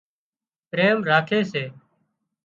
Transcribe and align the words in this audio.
پريم 0.69 0.97
راکي 1.09 1.39
سي 1.51 1.63